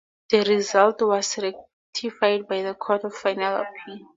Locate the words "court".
2.73-3.03